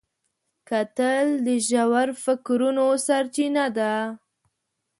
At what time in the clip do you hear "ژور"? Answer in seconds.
1.67-2.07